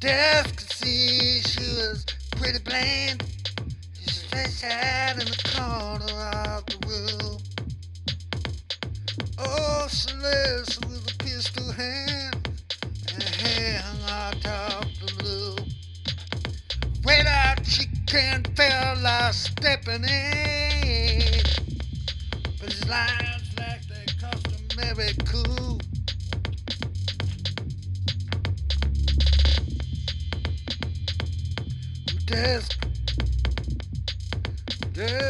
Death 0.00 0.54
could 0.56 0.72
see 0.72 1.40
she 1.40 1.60
was 1.60 2.04
pretty 2.32 2.58
bland. 2.58 3.24
She 3.98 4.10
stretched 4.10 4.64
out 4.64 5.12
in 5.12 5.24
the 5.24 5.50
corner 5.56 6.20
of 6.52 6.66
the 6.66 6.76
room. 6.86 7.38
Oh, 9.38 9.86
Celeste 9.88 10.84
with 10.84 11.14
a 11.14 11.24
pistol 11.24 11.72
hand 11.72 12.48
and 13.14 13.22
her 13.22 13.48
hair 13.48 13.78
hung 13.80 14.02
on 14.10 14.40
top 14.42 14.84
the 15.00 15.14
blue. 15.18 15.56
loop. 15.56 15.60
Red 17.06 17.26
out 17.26 17.64
chicken 17.64 18.44
feel 18.54 19.02
like 19.02 19.32
stepping 19.32 20.04
in. 20.04 21.42
But 22.60 22.70
his 22.70 22.86
lines 22.86 23.48
like 23.56 23.80
they 23.88 24.04
customary 24.20 25.14
cool. 25.24 25.65
Desk, 32.36 32.76
desk, 34.92 35.25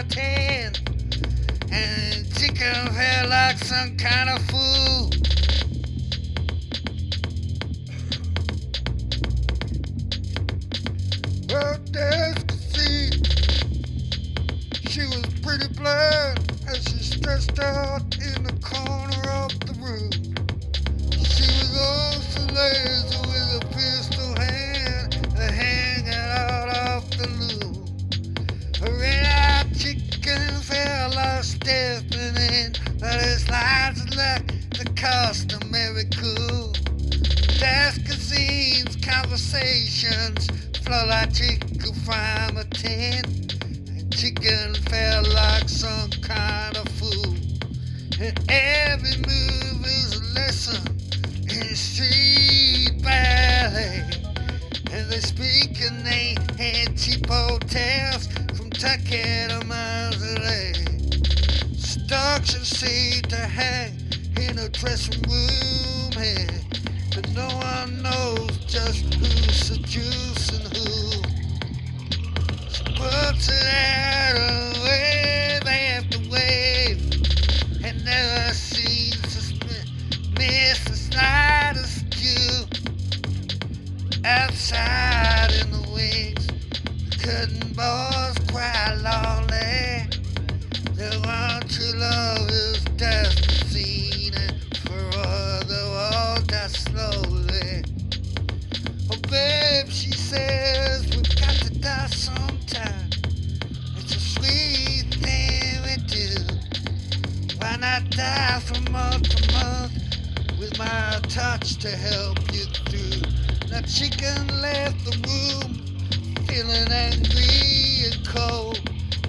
a 0.00 0.04
tan, 0.04 0.72
and 1.70 2.34
chicken 2.34 2.74
felt 2.94 3.28
like 3.28 3.58
some 3.58 3.96
kind 3.98 4.19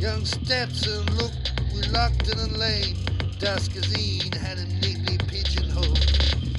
Young 0.02 0.26
Stetson 0.26 1.06
looked 1.18 1.52
reluctant 1.76 2.40
and 2.42 2.58
lame. 2.58 2.96
Duskazine 3.38 4.34
had 4.34 4.58
him 4.58 4.80
neatly 4.80 5.20
pigeonholed. 5.28 6.00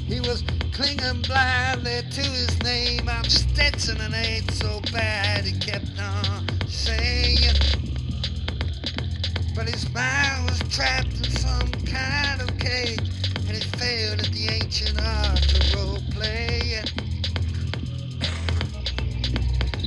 He 0.06 0.20
was 0.20 0.44
clinging 0.70 1.22
blindly 1.22 2.02
to 2.08 2.20
his 2.22 2.62
name. 2.62 3.08
I'm 3.08 3.24
Stetson 3.24 4.00
and 4.00 4.14
ain't 4.14 4.48
so 4.52 4.80
bad, 4.92 5.44
he 5.44 5.58
kept 5.58 5.90
on 5.98 6.46
saying. 6.68 7.56
But 9.56 9.68
his 9.68 9.92
mind 9.92 10.48
was 10.48 10.60
trapped 10.70 11.12
in 11.12 11.24
some 11.24 11.72
kind 11.84 12.42
of 12.42 12.56
cage, 12.60 13.10
and 13.48 13.56
he 13.56 13.60
failed 13.76 14.20
at 14.20 14.30
the 14.30 14.50
ancient 14.52 15.02
art 15.02 15.52
of 15.52 15.74
role 15.74 15.98
playing. 16.12 16.86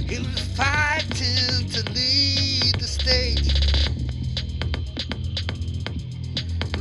He 0.09 0.19
was 0.19 0.39
fighting 0.57 1.69
to 1.69 1.93
lead 1.93 2.75
the 2.75 2.85
stage. 2.85 3.44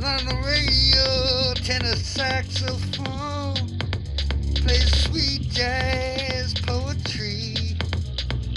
On 0.04 0.24
the 0.26 0.34
radio, 0.44 1.54
tenor 1.54 1.96
saxophone 1.96 3.54
plays 4.54 5.04
sweet 5.04 5.48
jazz 5.50 6.52
poetry, 6.54 7.54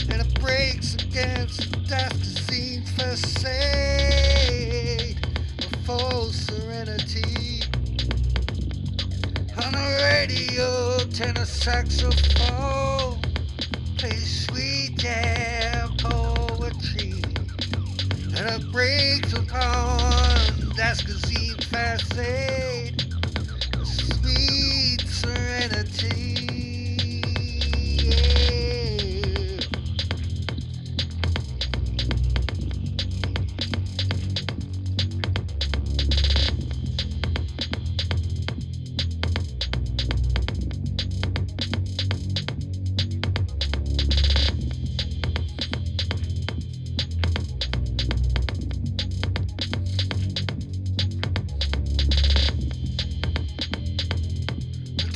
and 0.09 0.21
it 0.21 0.41
breaks 0.41 0.95
against 0.95 1.71
the 1.71 1.77
Dastazine's 1.87 2.91
facade 2.91 3.55
of 5.59 5.85
false 5.85 6.35
serenity. 6.35 7.61
On 9.63 9.71
the 9.71 9.87
radio, 10.03 10.99
tenor 11.11 11.45
saxophone 11.45 13.21
plays 13.97 14.47
sweet 14.47 14.97
jazz 14.97 15.89
poetry, 16.01 17.21
and 18.35 18.49
it 18.49 18.71
breaks 18.73 19.31
upon 19.31 20.27
Dastazine's 20.75 21.17
facade 21.17 21.26
of 21.73 22.86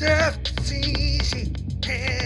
just 0.02 0.60
see 0.66 1.20
she. 1.20 2.21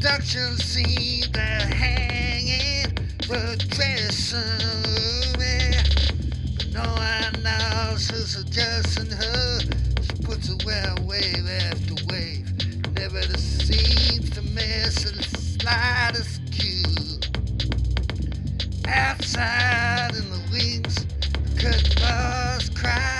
Seduction 0.00 0.56
scene, 0.58 1.24
they're 1.32 1.66
hanging 1.74 2.86
room. 3.28 3.56
But 6.56 6.68
no 6.72 6.82
one 6.82 7.42
knows 7.42 8.08
who's 8.08 8.28
suggesting 8.30 9.10
her. 9.10 9.58
She 9.60 10.22
puts 10.22 10.50
away 10.50 10.84
wave 11.02 11.48
after 11.48 11.96
wave. 12.14 12.46
Never 12.94 13.22
the 13.26 13.38
seems 13.38 14.30
to 14.30 14.42
miss 14.42 15.02
the 15.02 15.20
slightest 15.58 16.42
cue. 16.52 17.18
Outside 18.86 20.14
in 20.14 20.30
the 20.30 20.42
wings, 20.52 21.06
curtain 21.58 22.00
bars 22.00 22.70
cry 22.70 23.17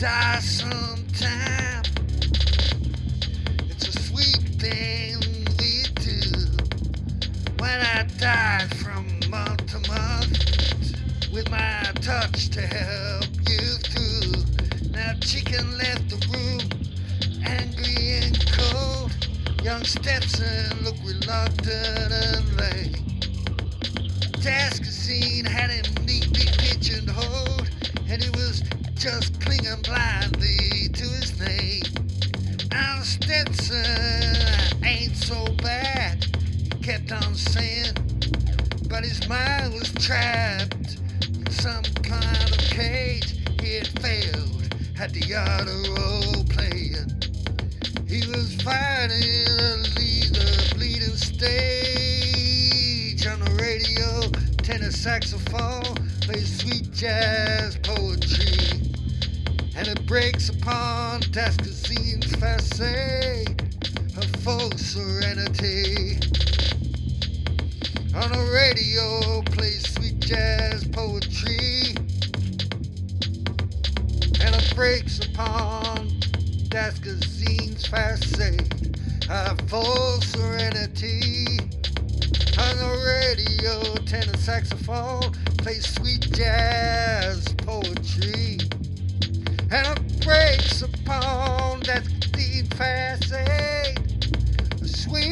die 0.00 0.38
sometime. 0.38 1.82
It's 3.68 3.86
a 3.86 3.92
sweet 4.00 4.40
thing 4.58 5.18
we 5.58 5.82
do. 6.00 6.46
When 7.58 7.80
I 7.82 8.06
die 8.18 8.66
from 8.82 9.04
month 9.28 9.66
to 9.66 9.90
month, 9.90 11.30
with 11.30 11.50
my 11.50 11.82
touch 12.00 12.48
to 12.48 12.62
help 12.62 13.26
you 13.46 13.60
through. 13.90 14.90
Now, 14.90 15.12
chicken 15.20 15.76
left 15.76 16.08
the 16.08 16.16
room, 16.32 16.62
angry 17.44 18.20
and 18.22 18.52
cold. 18.52 19.12
Young 19.62 19.84
Stetson 19.84 20.82
looked 20.82 21.04
reluctant 21.04 22.10
and 22.10 22.56
late. 22.56 22.96
Task 24.42 24.82
scene 24.82 25.44
had 25.44 25.68
him 25.68 25.89
just 29.00 29.40
clinging 29.40 29.80
blindly 29.82 30.88
to 30.92 31.04
his 31.04 31.40
name. 31.40 31.82
Now 32.70 33.00
Stetson 33.00 33.86
ain't 34.84 35.16
so 35.16 35.46
bad, 35.62 36.26
he 36.26 36.68
kept 36.82 37.10
on 37.10 37.34
saying, 37.34 37.94
but 38.90 39.02
his 39.02 39.26
mind 39.26 39.72
was 39.72 39.90
trapped 39.94 40.98
in 41.24 41.50
some 41.50 41.82
kind 42.02 42.50
of 42.50 42.58
cage. 42.58 43.38
He 43.62 43.76
had 43.76 43.88
failed 44.02 44.68
at 45.00 45.14
the 45.14 45.34
art 45.34 45.66
of 45.66 45.88
role 45.96 46.44
playing. 46.50 47.22
He 48.06 48.26
was 48.28 48.60
fighting 48.60 49.80
leave 49.96 50.34
the 50.34 50.74
bleeding 50.76 51.16
stage 51.16 51.56
on 53.26 53.40
the 53.40 53.50
radio. 53.62 54.30
Tenor 54.58 54.90
saxophone 54.90 55.96
plays 56.20 56.58
sweet 56.60 56.92
jazz 56.92 57.79
and 59.80 59.88
it 59.88 60.04
breaks 60.04 60.50
upon 60.50 61.22
Dascazine's 61.32 62.36
facade, 62.36 63.62
her 64.14 64.38
full 64.40 64.70
serenity. 64.72 66.16
On 68.14 68.30
the 68.30 68.50
radio 68.52 69.40
plays 69.50 69.88
sweet 69.94 70.20
jazz 70.20 70.86
poetry, 70.88 71.94
and 74.44 74.54
it 74.54 74.72
breaks 74.76 75.24
upon 75.24 76.08
Dascazine's 76.68 77.86
facade, 77.86 78.98
her 79.28 79.56
full 79.66 80.20
serenity. 80.20 81.46
On 82.58 82.76
the 82.76 82.92
radio, 83.06 83.94
tenor 84.04 84.36
saxophone 84.36 85.32
plays 85.56 85.88
sweet 85.88 86.30
jazz 86.32 87.54
poetry. 87.64 88.58
And 89.72 89.86
it 89.86 90.20
breaks 90.24 90.82
upon 90.82 91.80
that 91.82 92.04
deep 92.32 92.74
facade, 92.74 94.26
sweet 94.84 95.30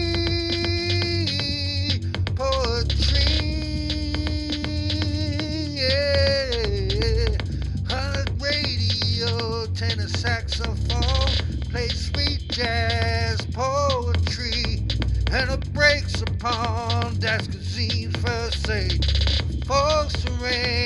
poetry. 2.36 3.34
Yeah. 5.74 7.36
On 7.90 8.26
radio, 8.38 9.66
tenor 9.74 10.08
saxophone 10.08 11.32
plays 11.70 12.12
sweet 12.12 12.48
jazz 12.50 13.40
poetry. 13.52 14.86
And 15.32 15.50
it 15.50 15.72
breaks 15.72 16.22
upon 16.22 17.16
Dascazine's 17.16 18.16
first 18.22 18.66
say, 18.66 18.88
for 19.66 20.08
serenity. 20.10 20.77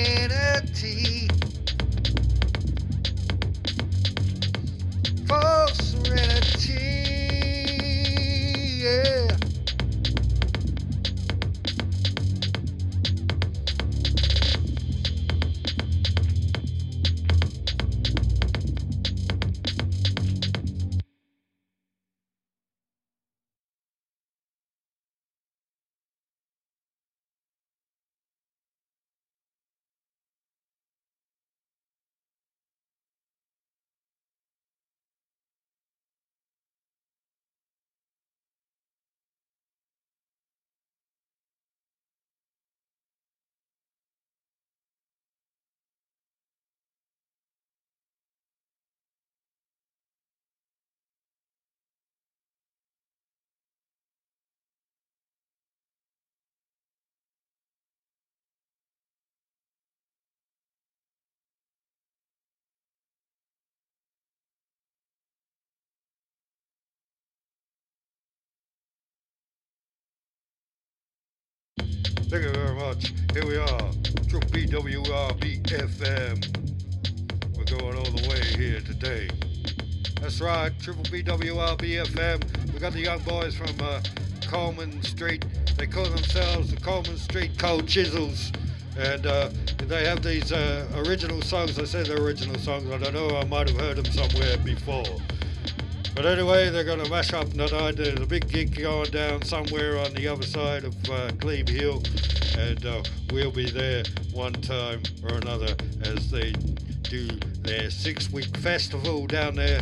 Thank 72.33 72.45
you 72.45 72.51
very 72.51 72.73
much. 72.73 73.13
Here 73.33 73.45
we 73.45 73.57
are, 73.57 73.91
Triple 74.27 74.49
BWRB 74.49 75.61
FM. 75.67 77.55
We're 77.55 77.77
going 77.77 77.95
all 77.95 78.05
the 78.05 78.27
way 78.27 78.41
here 78.57 78.81
today. 78.81 79.29
That's 80.19 80.41
right, 80.41 80.71
Triple 80.79 81.03
BWRB 81.03 82.07
FM. 82.07 82.73
We 82.73 82.79
got 82.79 82.93
the 82.93 83.01
young 83.01 83.19
boys 83.19 83.53
from 83.55 83.69
uh, 83.81 84.01
Coleman 84.41 85.03
Street. 85.03 85.45
They 85.77 85.85
call 85.85 86.05
themselves 86.05 86.71
the 86.73 86.81
Coleman 86.81 87.17
Street 87.17 87.51
Cold 87.59 87.87
Chisels. 87.87 88.51
And 88.97 89.27
uh, 89.27 89.51
they 89.85 90.03
have 90.05 90.23
these 90.23 90.51
uh, 90.51 90.87
original 91.05 91.43
songs. 91.43 91.77
I 91.77 91.83
say 91.83 92.01
they're 92.01 92.17
original 92.17 92.57
songs. 92.57 92.89
I 92.89 92.97
don't 92.97 93.13
know, 93.13 93.37
I 93.37 93.45
might 93.45 93.69
have 93.69 93.79
heard 93.79 93.97
them 93.97 94.11
somewhere 94.11 94.57
before. 94.57 95.05
But 96.15 96.27
anyway, 96.27 96.69
they're 96.69 96.83
going 96.83 97.03
to 97.03 97.09
mash 97.09 97.33
up 97.33 97.49
tonight. 97.49 97.95
There's 97.95 98.19
a 98.19 98.27
big 98.27 98.47
gig 98.47 98.75
going 98.75 99.09
down 99.09 99.41
somewhere 99.41 99.97
on 99.97 100.13
the 100.13 100.27
other 100.27 100.43
side 100.43 100.83
of 100.83 100.93
uh, 101.09 101.31
Glebe 101.31 101.69
Hill, 101.69 102.03
and 102.55 102.85
uh, 102.85 103.01
we'll 103.31 103.51
be 103.51 103.71
there 103.71 104.03
one 104.31 104.53
time 104.53 105.01
or 105.23 105.37
another 105.37 105.75
as 106.03 106.29
they 106.29 106.51
do 106.51 107.25
their 107.61 107.89
six-week 107.89 108.55
festival 108.57 109.25
down 109.25 109.55
there 109.55 109.81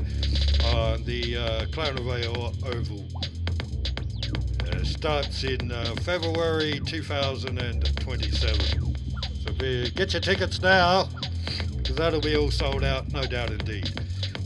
on 0.74 1.04
the 1.04 1.36
uh, 1.38 1.66
Oval. 2.66 3.06
Uh, 4.72 4.84
starts 4.86 5.44
in 5.44 5.70
uh, 5.70 5.94
February 6.02 6.80
2027. 6.86 8.96
So 9.44 9.52
be, 9.54 9.92
get 9.92 10.14
your 10.14 10.22
tickets 10.22 10.62
now, 10.62 11.10
because 11.76 11.98
that'll 11.98 12.22
be 12.22 12.38
all 12.38 12.52
sold 12.52 12.86
out, 12.86 13.12
no 13.12 13.24
doubt 13.24 13.52
indeed. 13.52 14.01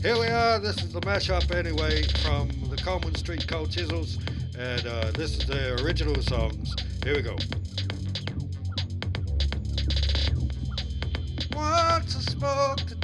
Here 0.06 0.20
we 0.20 0.28
are. 0.28 0.60
This 0.60 0.80
is 0.84 0.92
the 0.92 1.00
mashup 1.00 1.52
anyway 1.52 2.04
from 2.22 2.48
the 2.70 2.76
Coleman 2.76 3.16
Street 3.16 3.48
Cold 3.48 3.72
Chisels, 3.72 4.18
and 4.56 4.86
uh, 4.86 5.10
this 5.10 5.36
is 5.36 5.46
the 5.46 5.82
original 5.82 6.22
songs. 6.22 6.72
Here 7.02 7.16
we 7.16 7.22
go. 7.22 7.34
Once 11.56 12.14
I 12.14 12.20
smoked 12.20 12.95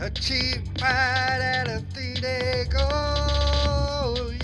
A 0.00 0.10
cheap 0.10 0.60
wine 0.82 1.40
and 1.40 1.68
a 1.68 1.80
three 1.94 2.12
day 2.12 2.66
go. 2.68 2.78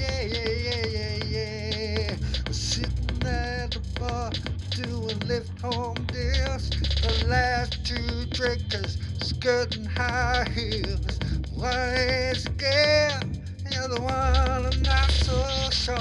Yeah, 0.00 0.22
yeah, 0.22 0.48
yeah, 0.48 0.86
yeah, 0.86 1.18
yeah. 1.28 2.16
Sitting 2.50 3.26
at 3.26 3.72
the 3.72 3.80
bar 4.00 4.30
doing 4.70 5.18
lift 5.28 5.60
home 5.60 5.96
deals. 6.06 6.70
The 6.70 7.26
last 7.28 7.84
two 7.84 8.24
drinkers 8.30 8.96
skirting 9.20 9.84
high 9.84 10.48
heels. 10.54 11.18
One 11.54 11.74
ain't 11.74 12.38
scared, 12.38 13.38
the 13.68 13.76
other 13.84 14.00
one 14.00 14.72
I'm 14.72 14.82
not 14.82 15.10
so 15.10 15.44
sure. 15.70 15.96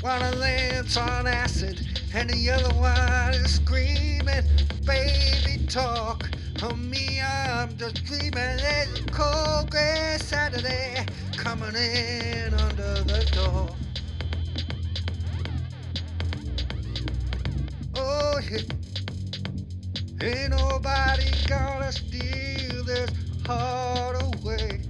One 0.00 0.22
of 0.22 0.38
them's 0.38 0.96
on 0.96 1.26
acid, 1.26 1.86
and 2.14 2.30
the 2.30 2.50
other 2.50 2.74
one 2.76 3.34
is 3.34 3.56
screaming, 3.56 4.44
baby 4.86 5.66
talk. 5.66 6.30
On 6.64 6.88
me, 6.88 7.20
I'm 7.20 7.76
just 7.76 8.02
dreaming. 8.06 8.32
There's 8.32 8.98
a 8.98 9.04
cold 9.12 9.70
gray 9.70 10.16
Saturday 10.18 11.04
coming 11.36 11.74
in 11.74 12.54
under 12.54 13.04
the 13.04 13.30
door. 13.34 13.68
Oh, 17.96 18.40
yeah. 18.50 18.62
Ain't 20.22 20.52
nobody 20.52 21.30
gonna 21.46 21.92
steal 21.92 22.82
this 22.84 23.10
heart 23.46 24.22
away. 24.22 24.80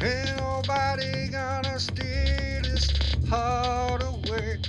Ain't 0.00 0.36
nobody 0.38 1.28
gonna 1.28 1.78
steal 1.78 2.62
this 2.62 2.88
heart 3.28 4.02
away. 4.02 4.60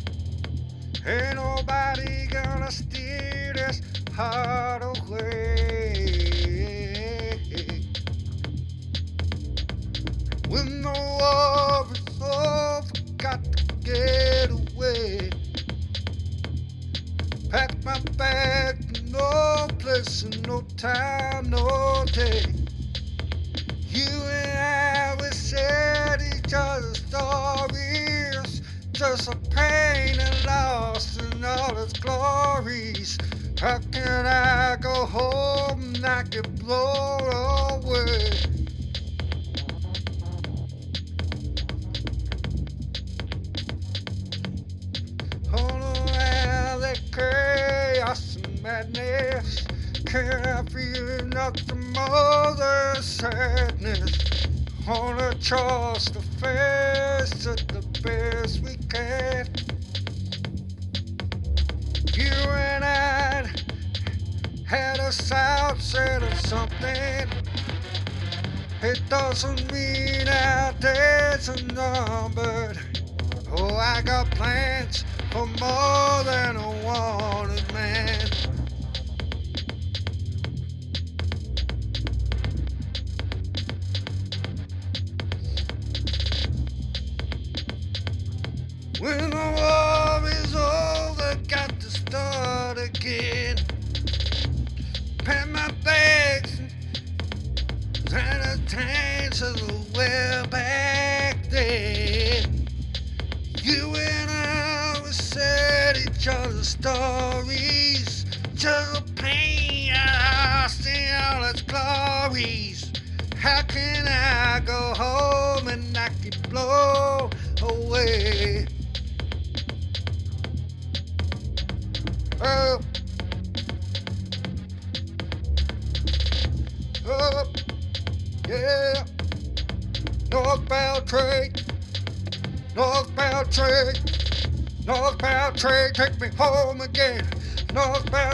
Ain't 1.05 1.36
nobody 1.36 2.27
gonna 2.27 2.70
heart 4.13 4.84
away. 4.84 6.05
When 10.50 10.84
the 10.84 10.93
war 11.20 11.88
is 11.93 12.22
over, 12.22 13.15
got 13.17 13.43
to 13.58 13.63
get 13.84 14.51
away. 14.51 15.32
Pack 17.50 17.84
my 17.86 18.00
bag, 18.17 18.77
no 19.12 19.67
place, 19.79 20.24
no 20.48 20.62
time, 20.77 21.50
no 21.50 22.05
day. 22.13 22.43
You 23.89 24.08
and 24.08 24.60
I, 24.60 25.17
we 25.22 25.29
said 25.32 26.22
each 26.22 26.53
other's 26.55 27.00
stories, 27.08 28.62
just 28.93 29.29
a 29.34 29.36
pain 29.50 30.20
and 30.20 30.46
loss 30.46 31.17
in 31.17 31.43
all 31.43 31.77
its 31.79 31.93
glories. 32.00 33.02
How 33.63 33.79
can 33.93 34.25
I 34.25 34.75
go 34.75 35.05
home 35.05 35.82
and 35.82 36.01
not 36.01 36.29
get 36.29 36.53
blown 36.60 37.22
away? 37.32 38.29
All 45.53 45.79
around 45.79 46.82
that 46.82 47.00
chaos 47.13 48.36
and 48.36 48.62
madness, 48.62 49.65
can 50.08 50.46
I 50.46 50.63
feel 50.63 51.25
nothing 51.27 51.93
more 51.93 52.55
than 52.58 53.01
sadness? 53.01 54.46
Wanna 54.86 55.36
trust 55.36 56.15
the 56.15 56.22
face 56.41 57.48
at 57.48 57.65
the 57.70 57.82
best 58.01 58.60
we 58.60 58.82
south 65.13 65.82
set 65.82 66.24
of 66.24 66.34
something. 66.39 67.27
It 68.82 69.01
doesn't 69.10 69.72
mean 69.72 70.27
our 70.27 70.74
days 70.74 71.50
are 71.50 71.62
numbered. 71.74 72.79
Oh, 73.51 73.75
I 73.75 74.01
got 74.01 74.29
plans 74.32 75.05
for 75.32 75.46
more 75.46 76.24
than 76.24 76.55
a 76.58 76.84
wanted 76.84 77.42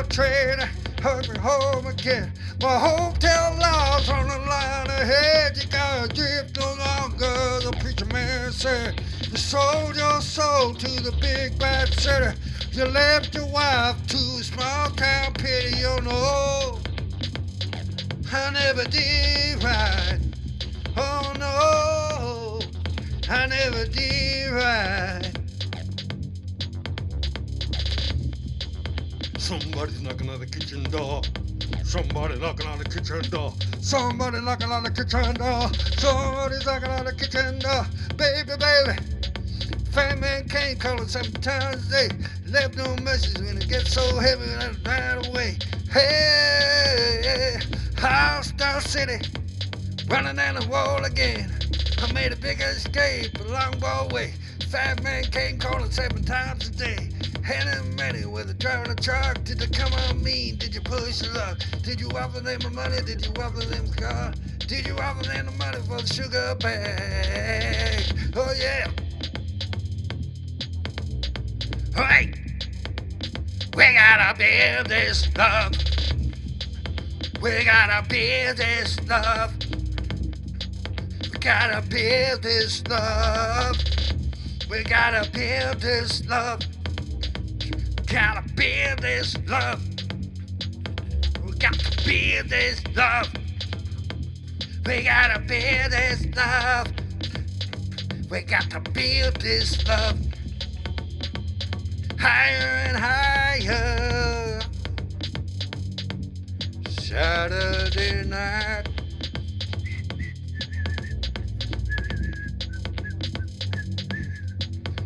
train, 0.10 0.58
take 0.98 1.30
me 1.32 1.38
home 1.40 1.86
again. 1.88 2.32
My 2.62 2.78
hotel 2.78 3.58
lies 3.60 4.10
on 4.10 4.28
the 4.28 4.38
line 4.38 4.88
ahead. 4.88 5.58
You 5.58 5.70
gotta 5.70 6.08
drift 6.14 6.58
no 6.58 6.66
longer, 6.66 7.66
the 7.66 7.78
preacher 7.80 8.06
man 8.06 8.52
said. 8.52 9.02
You 9.30 9.38
sold 9.38 9.96
your 9.96 10.22
soul 10.22 10.74
to 10.74 11.04
the 11.04 11.12
big 11.22 11.58
bad 11.60 11.94
city. 11.94 12.38
You 12.72 12.86
left 12.86 13.36
your 13.36 13.48
wife 13.48 14.06
to 14.08 14.18
a 14.18 14.44
small 14.44 14.90
town 14.92 15.34
pity, 15.34 15.78
you 15.78 16.02
know. 16.02 16.80
I 18.32 18.52
never 18.52 18.84
did 18.86 19.64
right. 19.64 20.20
Oh 20.98 21.34
no, 21.40 22.60
I 23.34 23.48
never 23.48 23.86
did 23.86 24.52
right. 24.52 25.39
Somebody's 29.50 30.00
knocking 30.04 30.30
on 30.30 30.40
the 30.40 30.46
kitchen 30.46 30.84
door. 30.92 31.24
Somebody 31.84 32.38
knocking 32.38 32.68
on 32.68 32.78
the 32.78 32.86
kitchen 32.86 33.28
door. 33.32 33.52
Somebody 33.82 34.42
knocking 34.42 34.72
on 34.72 34.84
the 34.84 34.92
kitchen 34.92 35.34
door. 35.34 35.74
Somebody's 35.98 36.64
knocking 36.68 36.92
on 36.92 37.06
the 37.06 37.16
kitchen 37.16 37.58
door. 37.58 37.84
Baby, 38.16 38.52
baby. 38.60 39.00
Fat 39.90 40.20
man 40.20 40.48
can't 40.48 40.80
call 40.80 41.02
it 41.02 41.10
seven 41.10 41.32
times 41.42 41.88
a 41.88 41.90
day. 41.90 42.10
Left 42.46 42.78
no 42.78 42.96
message 42.98 43.42
when 43.42 43.58
it 43.58 43.68
gets 43.68 43.92
so 43.92 44.20
heavy 44.20 44.44
and 44.44 44.62
I 44.62 44.74
drive 44.84 45.26
away. 45.30 45.58
Hey, 45.92 47.60
house 47.98 48.52
down 48.52 48.82
city, 48.82 49.18
running 50.10 50.36
down 50.36 50.60
the 50.60 50.68
wall 50.68 51.04
again. 51.06 51.52
I 51.98 52.14
made 52.14 52.34
a 52.34 52.36
big 52.36 52.62
escape 52.62 53.36
a 53.40 53.44
long 53.46 54.10
way. 54.10 54.36
Five 54.70 55.02
men 55.02 55.24
came 55.24 55.58
calling 55.58 55.90
seven 55.90 56.24
times 56.24 56.68
a 56.68 56.72
day. 56.72 57.10
Hannah 57.44 57.84
Manny 57.96 58.26
with 58.26 58.50
a 58.50 58.54
driving 58.54 58.92
a 58.92 58.96
truck. 58.96 59.44
Did 59.44 59.60
they 59.60 59.68
come 59.68 59.94
on 59.94 60.24
mean? 60.24 60.58
Did 60.58 60.76
you 60.76 60.82
push 60.82 61.22
your 61.24 61.34
luck? 61.34 61.60
Did 61.84 62.00
you 62.00 62.10
offer 62.12 62.40
them 62.42 62.60
the 62.60 62.70
money? 62.70 63.02
Did 63.06 63.26
you 63.26 63.34
offer 63.42 63.66
them 63.66 63.88
the 63.88 63.96
car? 63.96 64.34
Did 64.60 64.88
you 64.88 64.96
offer 64.98 65.24
them 65.24 65.48
the 65.48 65.52
money 65.54 65.80
for 65.88 66.02
the 66.02 66.08
sugar 66.14 66.56
bag? 66.60 68.04
Oh 68.36 68.54
yeah. 68.58 68.92
Hey, 71.96 72.32
we 73.76 73.94
gotta 73.94 74.38
build 74.38 74.88
this 74.88 75.28
love. 75.38 75.74
We 77.42 77.64
gotta 77.64 78.08
build 78.08 78.58
this 78.58 79.00
love. 79.08 79.54
We 81.22 81.40
gotta 81.40 81.82
build 81.90 82.44
this 82.44 82.84
love. 82.88 83.78
We 84.70 84.84
gotta 84.84 85.30
build 85.32 85.82
this 85.82 86.26
love. 86.28 86.62
Gotta 88.12 88.42
build 88.56 89.00
this 89.00 89.38
love. 89.48 89.82
We 91.46 91.52
got 91.60 91.74
to 91.76 92.06
build 92.06 92.50
this 92.50 92.82
love. 92.96 93.30
We 94.84 95.04
gotta 95.04 95.40
build 95.42 95.92
this 95.92 96.26
love. 96.36 96.88
We 98.32 98.42
got 98.42 98.70
to 98.72 98.80
build 98.80 99.36
this 99.36 99.88
love. 99.88 100.18
Higher 102.20 102.88
and 102.88 102.98
higher. 102.98 104.60
Saturday 106.90 108.28
night. 108.28 108.88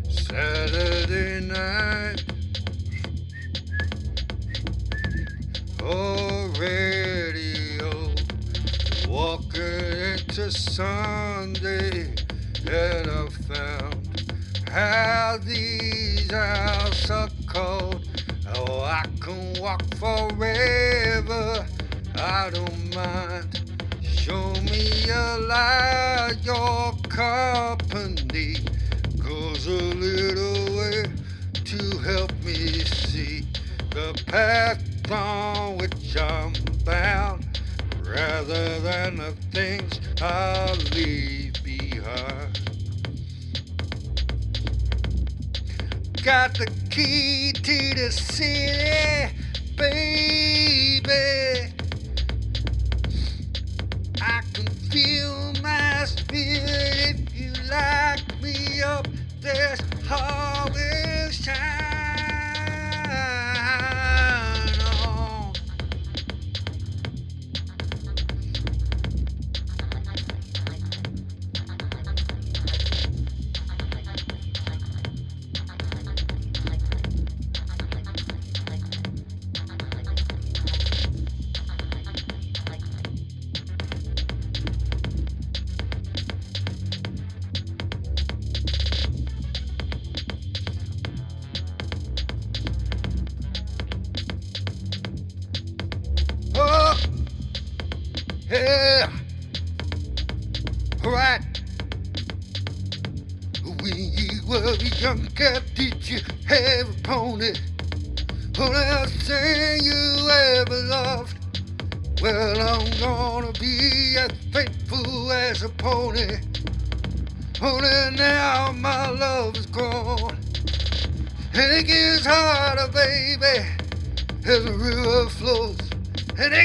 Saturday 0.09 1.45
night. 1.45 2.12
Oh, 5.85 6.47
radio. 6.57 8.15
Walking 9.09 10.13
into 10.13 10.49
Sunday. 10.49 12.15
And 12.65 13.09
I 13.09 13.27
found 13.49 14.23
how 14.69 15.39
these 15.43 16.31
hours 16.31 17.11
are 17.11 17.27
cold. 17.47 18.07
Oh, 18.55 18.79
I 18.79 19.03
can 19.19 19.61
walk 19.61 19.83
forever. 19.95 21.65
I 22.15 22.49
don't 22.49 22.95
mind. 22.95 23.59
Show 24.03 24.53
me 24.61 25.09
a 25.09 25.37
light, 25.37 26.37
your 26.43 26.93
company 27.09 28.55
goes 29.21 29.67
a 29.67 29.71
little 29.71 30.77
way 30.77 31.03
to 31.65 31.97
help 31.97 32.31
me 32.41 32.85
see 32.85 33.45
the 33.89 34.23
path 34.27 34.92
on 35.11 35.77
which 35.77 36.17
I'm 36.17 36.53
bound 36.85 37.61
rather 38.05 38.79
than 38.79 39.17
the 39.17 39.33
things 39.51 39.99
I'll 40.21 40.75
leave 40.95 41.53
behind. 41.63 42.59
Got 46.23 46.57
the 46.57 46.71
key 46.89 47.51
to 47.53 47.95
the 47.95 48.11
city, 48.11 49.35
baby. 49.75 51.73
I 54.21 54.41
can 54.53 54.67
feel 54.89 55.53
my 55.61 56.05
spirit 56.05 57.19
if 57.19 57.35
you 57.35 57.51
lock 57.69 58.19
me 58.41 58.81
up. 58.81 59.07
There's 59.41 59.79
always 60.09 61.12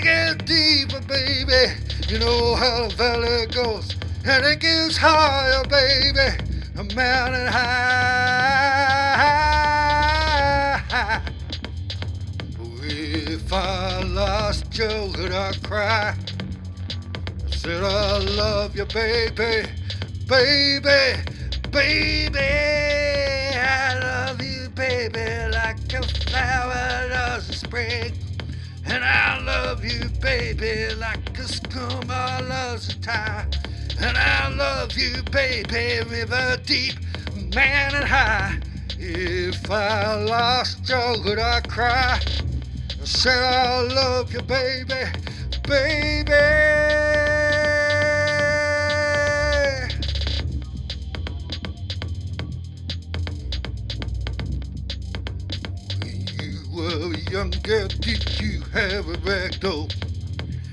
And 0.00 0.40
it 0.40 0.46
deeper, 0.46 1.00
baby. 1.00 1.74
You 2.08 2.20
know 2.20 2.54
how 2.54 2.86
the 2.88 2.94
valley 2.94 3.46
goes. 3.48 3.96
And 4.24 4.44
it 4.46 4.60
gets 4.60 4.96
higher, 4.96 5.64
baby. 5.64 6.38
A 6.76 6.84
mountain 6.94 7.48
high. 7.48 7.64
If 12.82 13.52
I 13.52 14.02
lost 14.04 14.78
you, 14.78 15.12
would 15.18 15.32
I 15.32 15.52
cry? 15.64 16.14
I 17.46 17.50
said 17.50 17.82
I 17.82 18.18
love 18.18 18.76
you, 18.76 18.86
baby, 18.86 19.68
baby, 20.28 21.22
baby. 21.72 22.38
I 23.58 23.98
love 24.00 24.42
you, 24.42 24.70
baby, 24.70 25.52
like 25.52 25.92
a 25.94 26.02
flower 26.02 27.08
loves 27.10 27.48
the 27.48 27.54
spring. 27.54 28.17
Love 29.48 29.82
you, 29.82 30.10
baby, 30.20 30.94
like 30.96 31.30
a 31.38 31.48
skuma 31.48 32.46
loves 32.46 32.90
a 32.90 33.00
tide. 33.00 33.56
And 33.98 34.14
I 34.14 34.50
love 34.50 34.92
you, 34.92 35.22
baby, 35.32 36.06
river 36.06 36.58
deep, 36.66 36.96
man 37.54 37.94
and 37.94 38.04
high. 38.04 38.58
If 38.98 39.70
I 39.70 40.16
lost 40.16 40.86
you, 40.90 41.22
would 41.24 41.38
I 41.38 41.62
cry? 41.62 42.20
I 42.20 43.04
said 43.04 43.42
I 43.42 43.80
love 43.84 44.34
you, 44.34 44.42
baby, 44.42 45.04
baby. 45.66 46.87
Younger, 57.68 57.88
did 57.88 58.40
you 58.40 58.60
have 58.72 59.08
a 59.08 59.16
ragdoll? 59.18 59.92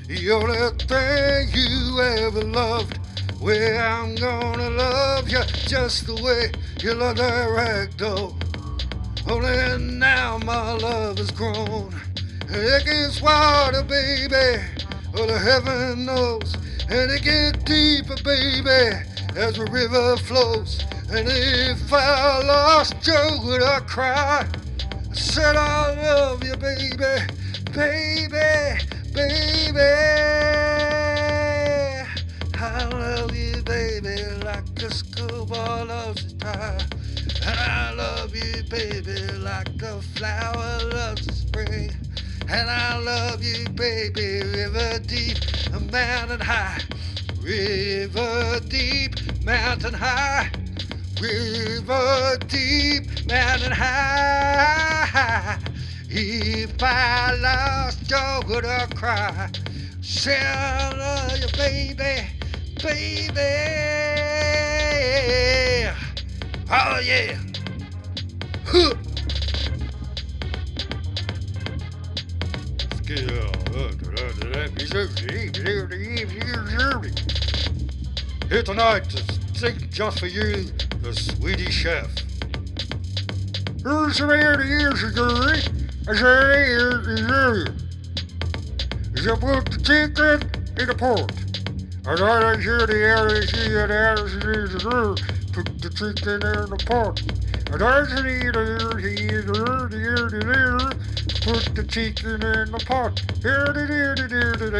You're 0.08 0.48
the 0.48 0.72
thing 0.88 1.50
you 1.54 2.00
ever 2.00 2.44
loved. 2.44 3.00
Well, 3.42 3.78
I'm 3.78 4.16
gonna 4.16 4.70
love 4.70 5.30
you 5.30 5.44
just 5.68 6.08
the 6.08 6.16
way 6.16 6.52
you 6.82 6.94
love 6.94 7.18
that 7.18 7.50
ragdoll. 7.50 8.34
Only 9.30 9.98
now 9.98 10.38
my 10.40 10.74
love 10.74 11.18
has 11.18 11.32
grown. 11.32 11.94
It 12.50 12.86
gets 12.86 13.22
wider, 13.22 13.84
baby. 13.84 14.64
Oh, 15.18 15.26
the 15.26 15.38
heaven 15.38 16.06
knows. 16.06 16.56
And 16.90 17.12
it 17.12 17.24
gets 17.24 17.64
deeper, 17.64 18.16
baby, 18.24 18.96
as 19.36 19.56
the 19.56 19.68
river 19.70 20.16
flows. 20.18 20.86
And 21.10 21.28
if 21.28 21.92
I 21.92 22.42
lost 22.44 22.96
you, 23.06 23.40
would 23.44 23.64
I 23.64 23.80
cry? 23.82 24.48
I 25.36 25.38
said 25.38 25.56
I 25.58 25.96
love 25.96 26.44
you, 26.46 26.56
baby, 26.56 26.96
baby, 27.74 28.30
baby. 29.14 29.82
I 32.58 32.86
love 32.86 33.36
you, 33.36 33.62
baby, 33.64 34.16
like 34.46 34.64
a 34.82 34.90
schoolboy 34.90 35.84
loves 35.84 36.22
his 36.22 36.34
tie. 36.36 36.78
And 37.46 37.60
I 37.60 37.92
love 37.96 38.34
you, 38.34 38.64
baby, 38.70 39.20
like 39.40 39.82
a 39.82 40.02
flower 40.16 40.80
loves 40.94 41.28
the 41.28 41.34
spring. 41.34 41.92
And 42.48 42.70
I 42.70 42.98
love 43.00 43.44
you, 43.44 43.68
baby, 43.72 44.40
river 44.40 45.00
deep, 45.00 45.38
mountain 45.92 46.40
high. 46.40 46.80
River 47.42 48.62
deep, 48.70 49.20
mountain 49.44 49.96
high. 49.96 50.50
River 51.22 52.38
deep, 52.48 53.08
mountain 53.28 53.72
high. 53.72 55.58
If 56.10 56.84
I 56.84 57.34
lost 57.36 58.10
you, 58.10 58.42
would 58.48 58.66
I 58.66 58.86
cry? 58.88 59.50
Say 60.02 60.38
I 60.38 61.36
you, 61.40 61.48
baby, 61.58 62.28
baby. 62.84 63.42
Oh 66.70 67.00
yeah. 67.00 67.38
Huh. 68.66 68.96
Here 78.50 78.64
tonight 78.64 79.10
to 79.10 79.24
sing 79.54 79.78
just 79.92 80.20
for 80.20 80.28
you, 80.28 80.72
the 81.06 81.14
Swedish 81.14 81.70
Chef. 81.70 82.10
Here's 83.84 84.18
some 84.18 84.32
to 84.58 84.66
years 84.66 85.04
ago. 85.04 85.38
I 86.10 86.16
here 86.66 86.98
to 87.06 87.14
you. 87.22 87.70
You 89.22 89.36
put 89.38 89.70
the 89.70 89.78
chicken 89.86 90.42
in 90.82 90.88
the 90.88 90.96
pot. 90.98 91.32
I 92.10 92.58
hear 92.58 92.88
the 92.88 92.98
to 93.30 93.48
see 93.48 93.70
the 93.70 93.86
air 93.94 94.16
to 94.16 94.50
Put 95.54 95.80
the 95.80 95.92
chicken 95.94 96.42
in 96.42 96.70
the 96.74 96.78
pot. 96.90 97.22
And 97.72 97.84
I 97.84 98.02
to 98.10 98.24
hear 98.26 98.52
the 98.52 98.66
air 98.74 98.98
to 98.98 99.10
hear 99.14 99.42
Put 101.46 101.76
the 101.76 101.84
chicken 101.88 102.42
in 102.42 102.72
the 102.72 102.84
pot. 102.84 103.22
Here 103.44 103.72
here 103.86 104.16
here 104.16 104.28
here 104.28 104.54
to 104.58 104.72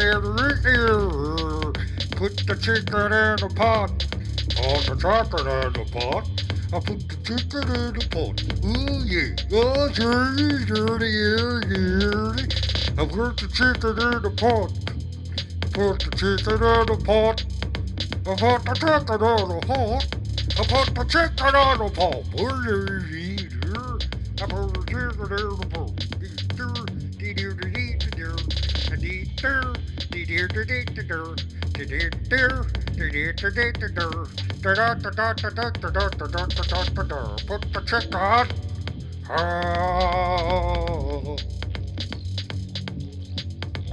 here. 0.66 1.70
Put 2.18 2.36
the 2.48 2.56
chicken 2.60 3.12
in 3.14 3.36
the 3.38 3.54
pot. 3.54 4.15
Put 4.56 4.86
the 4.86 4.96
chicken 4.96 5.46
in 5.46 5.72
the 5.74 5.84
pot. 5.92 6.26
I 6.72 6.80
put 6.80 7.08
the 7.08 7.16
chicken 7.22 7.68
in 7.76 7.92
the 7.92 8.00
pot. 8.10 8.40
Oh 8.64 9.04
yeah. 9.04 9.36
Oh 9.52 9.88
dirty, 9.92 10.64
dirty, 10.64 11.12
dirty, 11.36 11.78
dirty. 12.00 12.44
I 12.96 13.04
put 13.04 13.36
the 13.36 13.46
chicken 13.52 13.94
in 14.00 14.22
the 14.22 14.30
pot. 14.30 14.72
I 15.62 15.68
put 15.76 16.00
the 16.00 16.10
chicken 16.16 16.56
in 16.56 16.86
the 16.88 16.96
pot. 17.04 17.44
I 18.24 18.34
put 18.34 18.64
the 18.64 18.72
chicken 18.74 19.20
in 19.20 19.44
the 19.46 19.60
pot. 19.66 20.02
I 20.56 20.64
put 20.64 20.88
the 20.94 21.04
chicken 21.04 21.54
in 21.54 21.76
the 21.78 21.88
pot. 21.94 22.24
Oh 22.38 22.56
yeah. 23.12 23.36
I 24.40 24.46
put 24.48 24.72
the 24.72 24.80
chicken 24.88 25.28
in 25.36 25.58
the 25.58 25.66
pot. 25.68 26.06
Put 37.46 37.72
the 37.72 37.80
chicken 37.86 38.14
on. 38.14 38.48
Oh. 39.30 39.86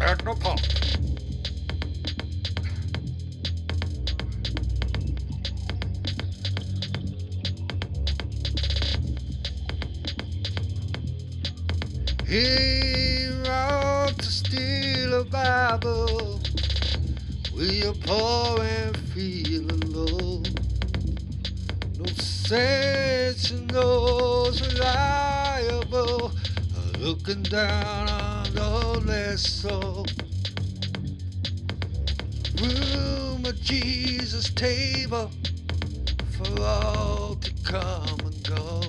And 0.01 0.19
the 0.21 0.33
pot. 0.41 0.61
He 12.27 13.27
wrote 13.47 14.17
to 14.17 14.31
steal 14.31 15.21
a 15.21 15.23
Bible. 15.25 16.41
Will 17.53 17.71
you 17.71 17.93
poor 18.01 18.59
and 18.59 18.97
feeling 19.13 19.79
low? 19.91 20.52
Those 23.69 24.61
reliable. 24.61 26.31
Looking 26.99 27.43
down 27.43 28.09
on 28.09 28.53
the 28.53 29.01
less 29.05 29.41
so. 29.41 30.05
Room 32.61 33.45
at 33.45 33.55
Jesus' 33.61 34.49
table 34.51 35.31
for 36.37 36.61
all 36.61 37.35
to 37.35 37.51
come 37.63 38.19
and 38.25 38.43
go. 38.43 38.81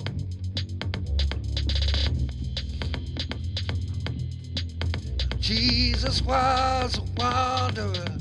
Jesus 5.39 6.21
was 6.21 6.97
a 6.97 7.03
wanderer. 7.17 8.17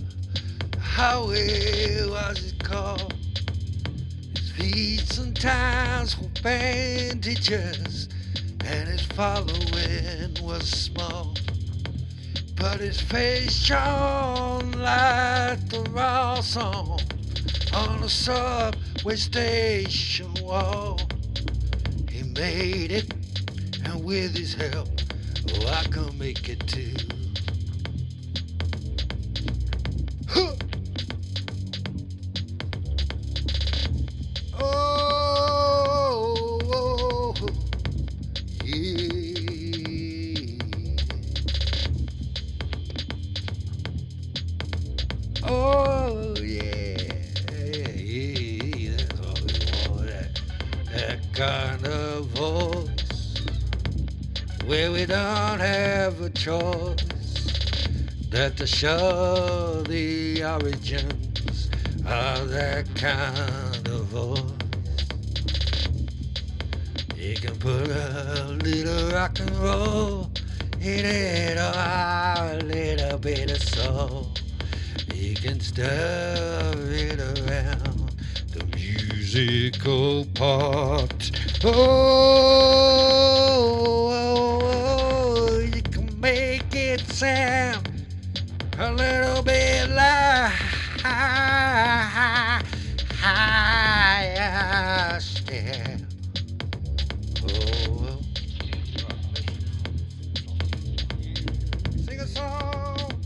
How 0.78 1.26
was 1.26 2.52
it 2.52 2.62
called? 2.64 3.13
Feet 4.64 5.00
sometimes 5.12 6.18
were 6.18 6.30
bandages, 6.42 8.08
and 8.64 8.88
his 8.88 9.02
following 9.02 10.34
was 10.40 10.66
small. 10.66 11.36
But 12.56 12.80
his 12.80 12.98
face 12.98 13.52
shone 13.52 14.72
like 14.72 15.68
the 15.68 15.86
raw 15.90 16.40
song 16.40 16.98
on 17.74 18.04
a 18.04 18.08
subway 18.08 19.16
station 19.16 20.32
wall. 20.40 20.98
He 22.10 22.22
made 22.22 22.90
it, 22.90 23.12
and 23.84 24.02
with 24.02 24.34
his 24.34 24.54
help, 24.54 24.88
oh, 25.60 25.66
I 25.66 25.84
can 25.90 26.16
make 26.16 26.48
it 26.48 26.66
too. 26.66 27.13
To 58.56 58.66
show 58.68 59.82
the 59.82 60.42
origins 60.44 61.68
of 62.06 62.48
that 62.50 62.86
kind 62.94 63.88
of 63.88 64.04
voice. 64.06 64.40
You 67.16 67.34
can 67.34 67.56
put 67.56 67.88
a 67.88 68.56
little 68.62 69.10
rock 69.10 69.40
and 69.40 69.50
roll 69.56 70.30
in 70.80 71.04
it, 71.04 71.58
or 71.58 71.74
a 71.74 72.60
little 72.62 73.18
bit 73.18 73.50
of 73.50 73.62
soul. 73.62 74.32
You 75.12 75.34
can 75.34 75.60
stir 75.60 76.72
it 76.90 77.20
around 77.20 78.14
the 78.52 78.64
musical 78.76 80.26
part. 80.34 81.32
Oh, 81.64 83.33
higher 93.20 94.40
still. 95.20 95.98
Sing 102.04 102.20
a 102.20 102.26
song 102.26 103.22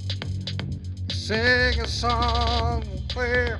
sing 1.10 1.80
a 1.80 1.86
song 1.86 2.84
where 3.14 3.58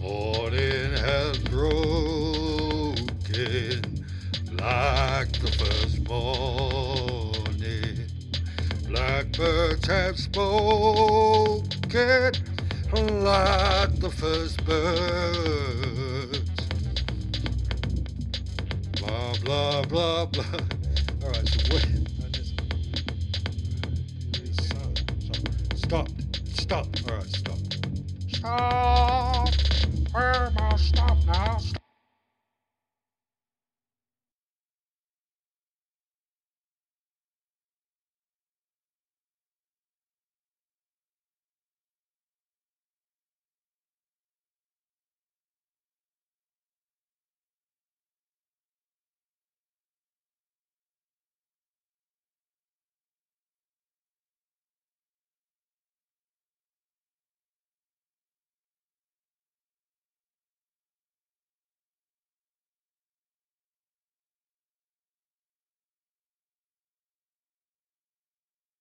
morning 0.00 0.92
has 0.96 1.38
broken 1.38 3.02
like 4.58 5.32
the 5.40 5.50
first 5.58 6.08
morning. 6.08 8.06
Blackbirds 8.86 9.86
have 9.86 10.18
spoken 10.18 11.72
like 12.92 13.98
the 14.00 14.10
first 14.10 14.62
birds. 14.66 16.38
Blah 19.00 19.34
blah 19.44 19.82
blah 19.84 20.26
blah. 20.26 20.44
All 21.22 21.30
right, 21.30 21.48
so 21.48 21.72
what? 21.72 21.86
Stop. 25.76 26.08
Stop. 26.52 26.86
All 27.08 27.16
right, 27.16 27.28
stop. 27.28 27.58
Stop. 28.28 29.48
Where 30.12 30.34
am 30.34 30.56
I? 30.58 30.76
Stop 30.76 31.16
now. 31.26 31.58
Stop. 31.58 31.81